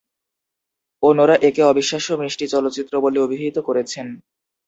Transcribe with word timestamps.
অন্যরা 1.03 1.35
একে 1.41 1.61
"অবিশ্বাস্য 1.63 2.09
মিষ্টি 2.21 2.45
চলচ্চিত্র" 2.47 2.93
বলে 3.01 3.17
অভিহিত 3.19 3.57
করেছেন। 3.59 4.07